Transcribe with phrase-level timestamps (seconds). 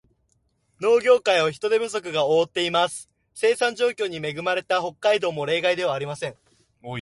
[0.81, 3.07] 農業界を人手不足が覆っています。
[3.35, 6.35] 生産条件に恵まれた北海道も例外ではありません。